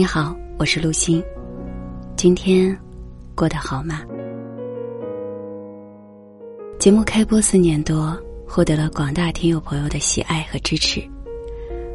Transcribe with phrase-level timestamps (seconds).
[0.00, 1.22] 你好，我是陆欣。
[2.16, 2.74] 今天
[3.34, 4.00] 过得好吗？
[6.78, 8.18] 节目开播四年多，
[8.48, 11.02] 获得了广大听友朋友的喜爱和支持。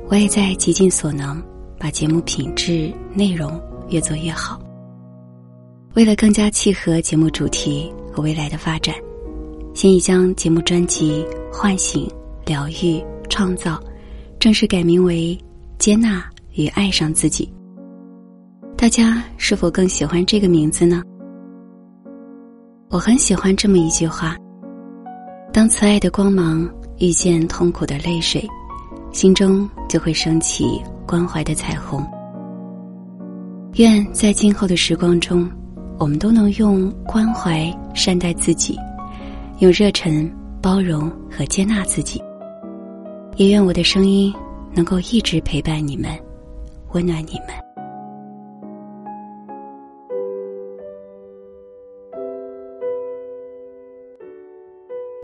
[0.07, 1.41] 我也在极尽所能，
[1.79, 3.59] 把节目品质、内容
[3.89, 4.61] 越做越好。
[5.95, 8.93] 为了更加契合节目主题和未来的发展，
[9.73, 12.07] 现已将节目专辑《唤醒、
[12.45, 13.71] 疗愈、创造》
[14.39, 15.35] 正式改名为
[15.79, 17.51] 《接纳与爱上自己》。
[18.77, 21.01] 大家是否更喜欢这个名字呢？
[22.89, 24.35] 我很喜欢这么一句话：
[25.51, 28.47] 当慈爱的光芒遇见痛苦的泪水，
[29.11, 32.05] 心中就会升起关怀的彩虹。
[33.75, 35.49] 愿在今后的时光中。
[35.97, 38.77] 我们都能用关怀善待自己，
[39.59, 40.29] 用热忱
[40.61, 42.21] 包容和接纳自己。
[43.37, 44.33] 也愿我的声音
[44.73, 46.11] 能够一直陪伴你们，
[46.91, 47.64] 温暖你们。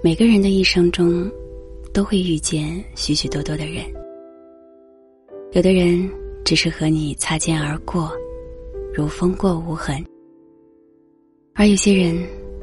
[0.04, 1.32] 每个人的一生中，
[1.94, 3.86] 都会遇见许许多多的人。
[5.52, 6.10] 有的人
[6.44, 8.12] 只是和你擦肩而过，
[8.96, 10.04] 如风过无痕。
[11.54, 12.18] 而有些人，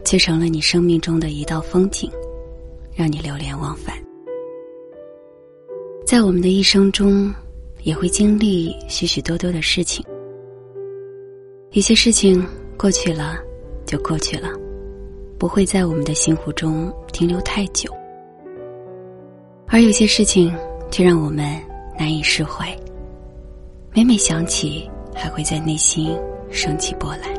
[0.04, 2.10] 却成了你生命中的一道风景，
[2.92, 3.96] 让你流连忘返。
[6.04, 7.32] 在我们的一生中，
[7.84, 10.04] 也会经历许许多多的事情。
[11.70, 12.44] 有些事情
[12.76, 13.38] 过去了，
[13.86, 14.48] 就过去了，
[15.38, 17.88] 不会在我们的心湖中停留太久；
[19.68, 20.52] 而有些事情，
[20.90, 21.46] 却让我们
[21.96, 22.76] 难以释怀。
[23.94, 26.18] 每每想起，还会在内心
[26.50, 27.32] 升起波澜。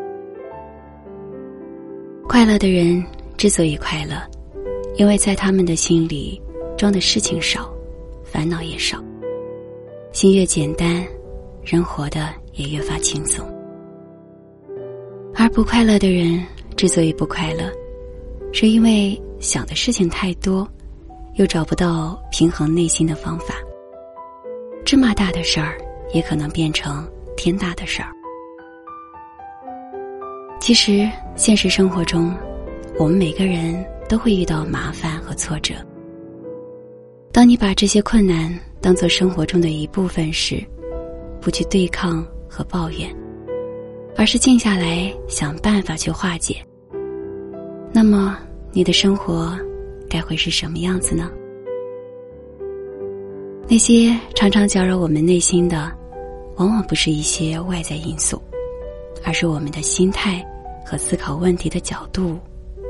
[2.26, 3.04] 快乐的人
[3.36, 4.16] 之所以快乐，
[4.96, 6.42] 因为在他们的心里
[6.78, 7.70] 装的事情少，
[8.24, 8.98] 烦恼也少。
[10.14, 11.06] 心越简单，
[11.64, 13.46] 人活得也越发轻松。
[15.36, 16.42] 而不快乐的人
[16.78, 17.72] 之所以不快乐，
[18.52, 20.68] 是因为想的事情太多，
[21.36, 23.56] 又找不到平衡内心的方法。
[24.84, 25.78] 芝麻大的事儿，
[26.14, 27.08] 也可能变成
[27.38, 28.10] 天大的事儿。
[30.60, 32.36] 其实，现实生活中，
[32.98, 35.76] 我们每个人都会遇到麻烦和挫折。
[37.32, 40.62] 当你把这些困难当做生活中的一部分时，
[41.40, 43.16] 不去对抗和抱怨，
[44.18, 46.56] 而是静下来想办法去化解，
[47.92, 48.38] 那么
[48.72, 49.58] 你的生活
[50.10, 51.30] 该会是什么样子呢？
[53.68, 55.92] 那些常常搅扰我们内心的，
[56.58, 58.42] 往往不是一些外在因素。
[59.22, 60.42] 而是我们的心态
[60.86, 62.40] 和思考问题的角度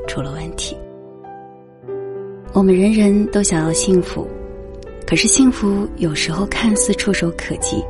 [0.06, 0.76] 出了问题。
[2.52, 4.28] 我们人人都想要幸福，
[5.04, 7.84] 可是幸福有时候看似触手可及，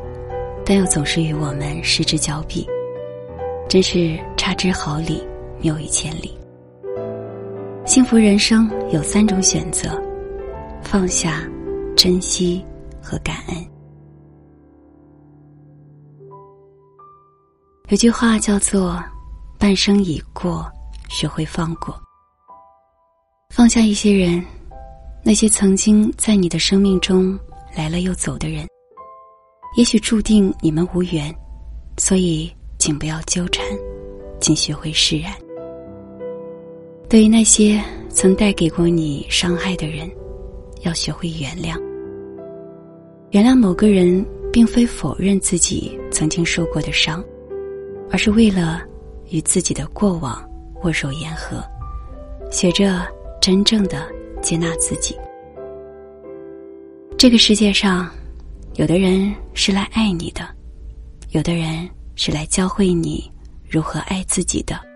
[0.64, 2.66] 但又总是与我们失之交臂，
[3.68, 5.22] 真是差之毫厘，
[5.60, 6.32] 谬以千里。
[7.90, 10.00] 幸福人生有三种选择：
[10.80, 11.42] 放下、
[11.96, 12.64] 珍惜
[13.02, 13.56] 和感恩。
[17.88, 19.02] 有句话叫做
[19.58, 20.70] “半生已过，
[21.08, 22.00] 学会放过”。
[23.52, 24.40] 放下一些人，
[25.24, 27.36] 那些曾经在你的生命中
[27.74, 28.68] 来了又走的人，
[29.76, 31.34] 也许注定你们无缘，
[31.98, 33.66] 所以请不要纠缠，
[34.40, 35.32] 请学会释然。
[37.10, 40.08] 对于那些曾带给过你伤害的人，
[40.82, 41.76] 要学会原谅。
[43.32, 47.22] 原谅某个人，并非否认自己曾经受过的伤。
[48.12, 48.82] 而是为了
[49.28, 50.48] 与自己的过往
[50.82, 51.60] 握手言和，
[52.50, 53.04] 学着
[53.40, 54.08] 真正的
[54.40, 55.16] 接纳自己。
[57.18, 58.08] 这个世界上，
[58.76, 60.48] 有的人是来爱你的，
[61.30, 63.28] 有的人是来教会你
[63.68, 64.89] 如何爱自己的。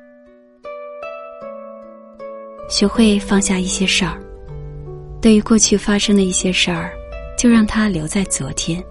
[2.69, 4.21] 学会放下一些事儿，
[5.21, 6.93] 对于过去发生的一些事儿，
[7.39, 8.83] 就让它留在昨天，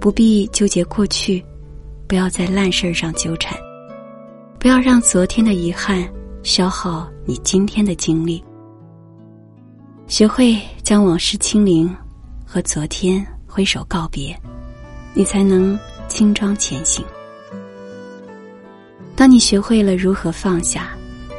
[0.00, 1.44] 不必纠结过去。
[2.06, 3.54] 不要在烂事儿上纠缠，
[4.58, 6.08] 不要让昨天的遗憾
[6.42, 8.42] 消耗你今天的精力。
[10.06, 11.94] 学会将往事清零，
[12.46, 14.34] 和昨天挥手告别，
[15.12, 15.78] 你才能
[16.08, 17.04] 轻装前行。
[19.14, 20.88] 当你学会了如何放下，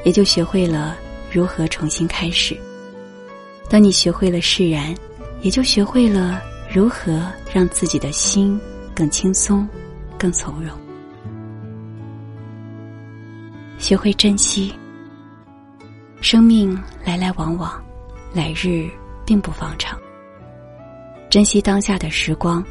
[0.06, 0.96] 也就学会了
[1.32, 2.58] 如何重新开始。
[3.70, 4.96] 当你学会了释然，
[5.42, 6.42] 也就学会了
[6.74, 8.60] 如何让自己的心
[8.96, 9.68] 更轻松。
[10.18, 10.78] 更从容，
[13.78, 14.74] 学会珍惜。
[16.20, 17.82] 生命来来往往，
[18.34, 18.90] 来日
[19.26, 19.98] 并不方长。
[21.30, 22.62] 珍惜当下的时光，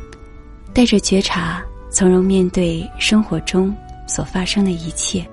[0.74, 3.74] 带着觉察从容面对生活中
[4.06, 5.26] 所发生的一切。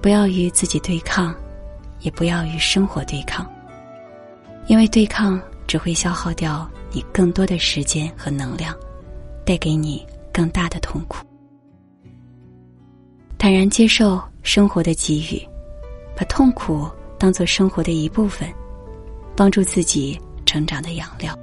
[0.00, 1.34] 不要与自己对抗，
[2.04, 3.44] 也不要与生活对抗，
[4.68, 8.72] 因为对抗只会消耗掉你更多的时间和能量，
[9.44, 11.26] 带给你更大的痛苦。
[13.36, 15.48] 坦然接受生活的给予，
[16.14, 18.48] 把痛苦当做生活的一部分，
[19.34, 20.16] 帮助自己
[20.46, 21.36] 成长的养料。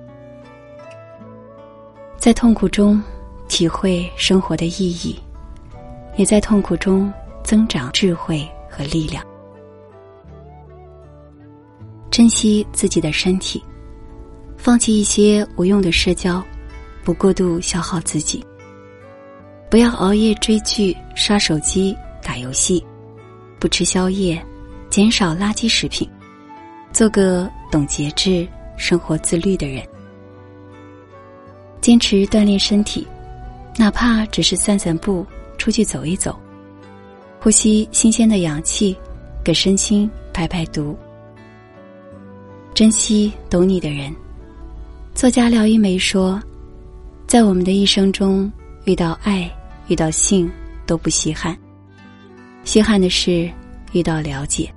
[2.17, 3.03] 在痛苦中
[3.47, 5.19] 体会生活的意义，
[6.15, 7.11] 也在痛苦中。
[7.43, 9.25] 增长智慧和力量，
[12.11, 13.63] 珍惜自己的身体，
[14.57, 16.43] 放弃一些无用的社交，
[17.05, 18.45] 不过度消耗自己。
[19.69, 22.85] 不要熬夜追剧、刷手机、打游戏，
[23.57, 24.45] 不吃宵夜，
[24.89, 26.07] 减少垃圾食品，
[26.91, 29.81] 做个懂节制、生活自律的人。
[31.79, 33.07] 坚持锻炼身体，
[33.77, 35.25] 哪怕只是散散步、
[35.57, 36.37] 出去走一走。
[37.39, 38.95] 呼吸新鲜的氧气，
[39.45, 40.93] 给身心排排毒。
[42.73, 44.13] 珍惜懂你的人。
[45.13, 46.41] 作家廖一梅说
[47.27, 48.51] ：“在我们的一生中，
[48.85, 49.49] 遇到爱、
[49.87, 50.49] 遇到性
[50.85, 51.57] 都不稀罕，
[52.63, 53.49] 稀罕的是
[53.91, 54.71] 遇到了解。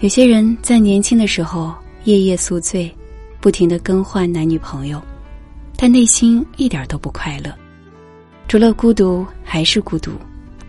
[0.00, 1.74] 有些人在年轻的时候
[2.04, 2.92] 夜夜宿醉，
[3.40, 5.02] 不停的更换男女朋友，
[5.76, 7.54] 但内心一点都不快乐，
[8.48, 10.12] 除了孤独还是孤独。”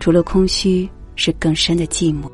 [0.01, 2.31] 除了空虚，是更深的寂寞。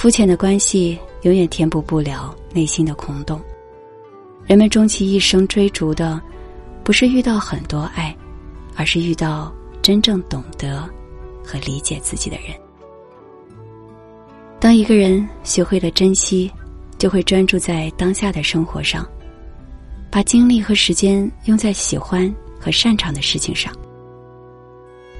[0.00, 3.38] 肤浅的关系永远填补不了内心的空洞。
[4.46, 6.18] 人们终其一生追逐的，
[6.82, 8.16] 不是遇到很多爱，
[8.74, 9.52] 而是遇到
[9.82, 10.88] 真正懂得
[11.44, 12.46] 和理解自己的人。
[14.58, 16.50] 当一个人学会了珍惜，
[16.96, 19.06] 就会专注在当下的生活上，
[20.10, 23.70] 把精力和时间用在喜欢和擅长的事情上。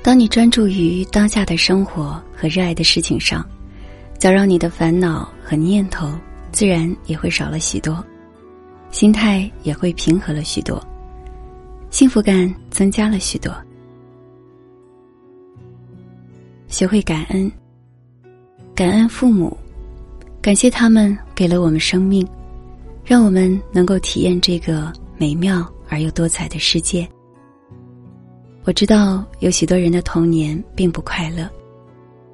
[0.03, 3.47] 当你专注于当下的生活和热爱的事情上，
[4.21, 6.13] 早让你的烦恼和念头
[6.53, 8.05] 自然也会少了许多，
[8.91, 10.79] 心态也会平和了许多，
[11.89, 13.51] 幸福感增加了许多。
[16.69, 17.51] 学会感恩，
[18.75, 19.57] 感恩父母，
[20.43, 22.29] 感谢他们给了我们生命，
[23.03, 27.09] 让我们能够体验这个美妙而又多彩的世界。
[28.65, 31.49] 我知道有许多人的童年并不快乐，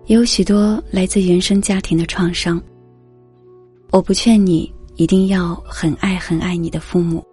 [0.06, 2.62] 也有许多来自原生家庭的创伤。
[3.90, 7.24] 我不劝你一定要很爱很爱你的父母，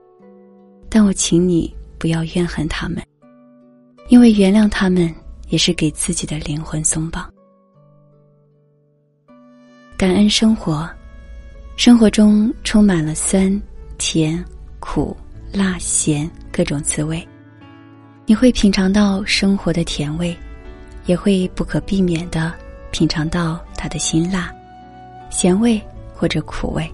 [0.90, 3.04] 但我请你不要怨恨他们，
[4.08, 5.14] 因为原谅他们
[5.50, 7.32] 也是给自己的灵魂松绑。
[9.96, 10.90] 感恩生活，
[11.76, 13.62] 生活中充满了酸、
[14.00, 14.44] 甜、
[14.80, 15.16] 苦、
[15.54, 17.26] 辣、咸各种滋味。
[18.26, 20.36] 你会品尝到生活的甜味，
[21.06, 22.54] 也会不可避免的
[22.94, 24.54] 品尝到它的辛辣、
[25.32, 25.82] 咸味
[26.14, 26.90] 或者苦味。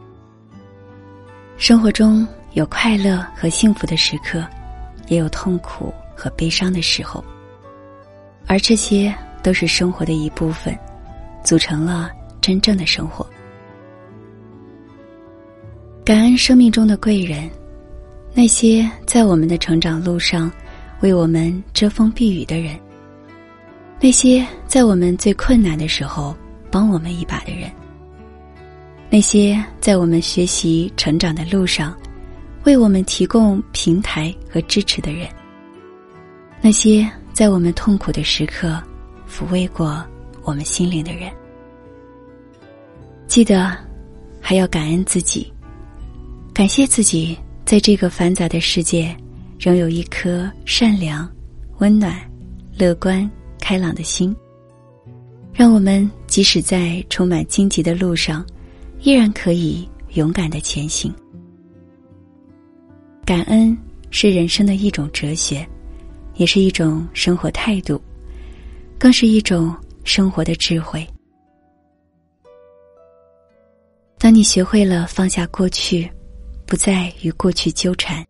[1.57, 4.43] 生活中有快乐和幸福的时刻，
[5.09, 7.21] 也有痛苦和悲伤的时候，
[8.47, 9.13] 而这些
[9.43, 10.73] 都是生活的一部分，
[11.43, 12.09] 组成了
[12.39, 13.27] 真正的生活。
[16.05, 17.49] 感恩生命中的贵人，
[18.33, 20.49] 那些在我们的成长路上。
[21.01, 22.77] 为我们遮风避雨的人，
[24.01, 26.35] 那些在我们最困难的时候
[26.71, 27.69] 帮我们一把的人，
[29.09, 31.95] 那些在我们学习成长的路上
[32.63, 35.27] 为我们提供平台和支持的人，
[36.61, 38.81] 那些在我们痛苦的时刻
[39.29, 40.01] 抚慰过
[40.43, 41.29] 我们心灵的人，
[43.27, 43.75] 记得
[44.39, 45.51] 还要感恩自己，
[46.53, 49.15] 感谢自己在这个繁杂的世界。
[49.59, 51.29] 仍有一颗善良、
[51.79, 52.17] 温暖、
[52.77, 53.29] 乐观、
[53.69, 54.35] 开朗的心，
[55.53, 58.43] 让我们即使在充满荆棘的路上，
[59.01, 61.13] 依然可以勇敢的前行。
[63.23, 63.77] 感恩
[64.09, 65.63] 是人生的一种哲学，
[66.33, 68.01] 也是一种生活态度，
[68.97, 69.71] 更是一种
[70.03, 71.07] 生活的智慧。
[74.17, 76.09] 当你学会了放下过去，
[76.65, 78.25] 不再与过去纠缠。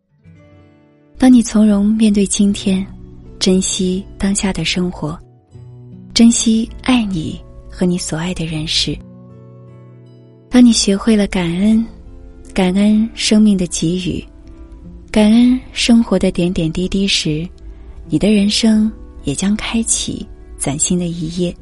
[1.17, 2.85] 当你从容面对今天，
[3.39, 5.17] 珍惜当下的生活，
[6.19, 8.93] 珍惜爱你和你所爱的人时，
[10.49, 11.85] 当你学会了感恩，
[12.53, 14.21] 感恩生命的给予，
[15.09, 17.47] 感恩生活的点点滴滴时，
[18.09, 18.91] 你的人生
[19.23, 21.55] 也将开启崭新的一页。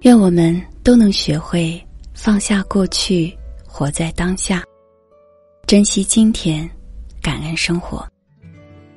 [0.00, 1.78] 愿我们都能学会
[2.14, 3.36] 放下过去，
[3.66, 4.64] 活在当下，
[5.66, 6.66] 珍惜今天。
[7.20, 8.02] 感恩生活。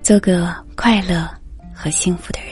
[0.01, 1.29] 做个快乐
[1.73, 2.48] 和幸福的人。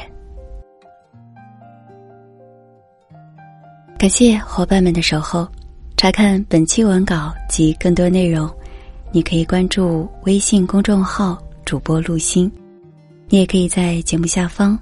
[3.98, 5.48] 感谢伙伴们的守候。
[5.98, 8.48] 查看本期文稿及更多内容，
[9.12, 11.36] 你可以关注微信公众号
[11.66, 12.52] “主播陆星”，
[13.28, 14.78] 你也可以在节目下方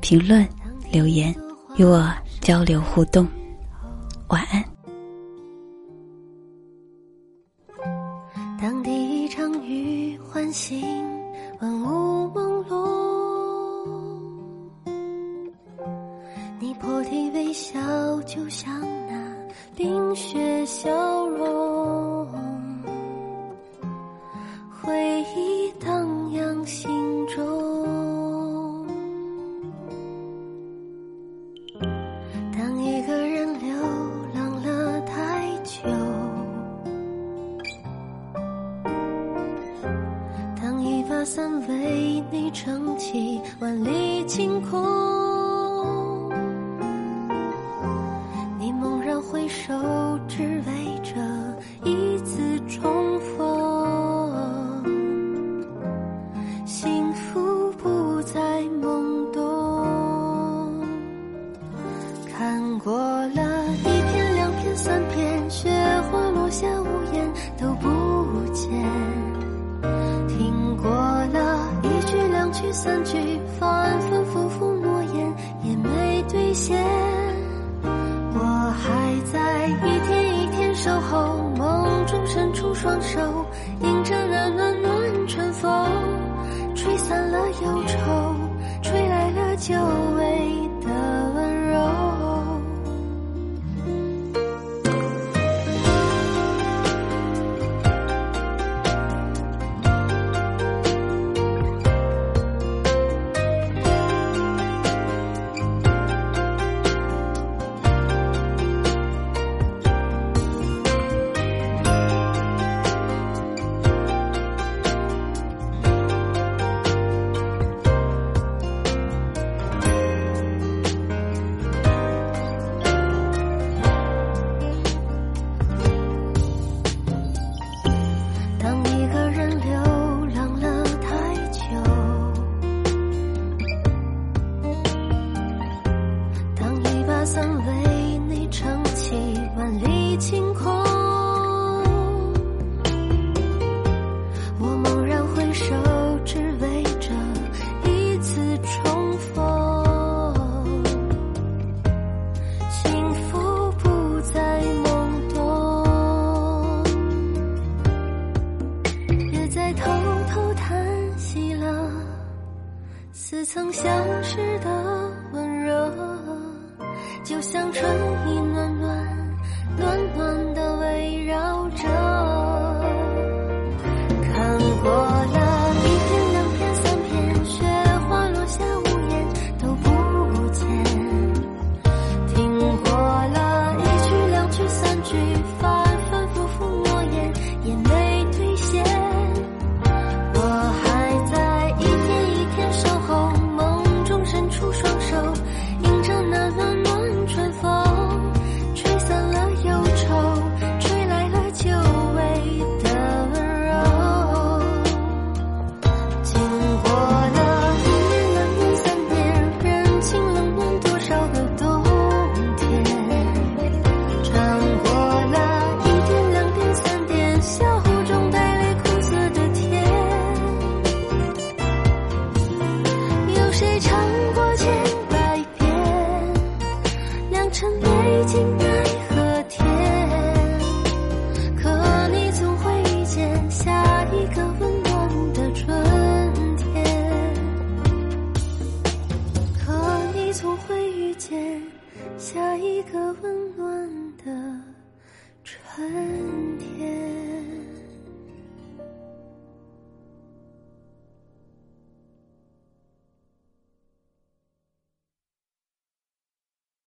[0.00, 0.46] 评论
[0.92, 1.34] 留言
[1.76, 2.08] 与我
[2.40, 3.26] 交流互动。
[4.28, 4.64] 晚安。
[8.60, 10.80] 当第一场雨唤醒
[11.60, 11.99] 万物
[41.20, 45.29] 把伞为你撑起万里晴空。